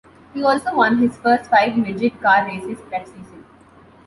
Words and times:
He 0.33 0.41
also 0.43 0.73
won 0.75 0.97
his 0.97 1.15
first 1.17 1.47
five 1.51 1.77
midget 1.77 2.19
car 2.23 2.43
races 2.47 2.79
that 2.89 3.07
season. 3.07 3.45